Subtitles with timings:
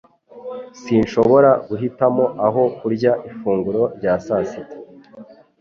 [0.81, 4.75] Sinshobora guhitamo aho kurya ifunguro rya sasita